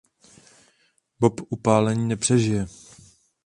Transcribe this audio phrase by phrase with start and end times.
[1.19, 2.67] Bob upálení nepřežije.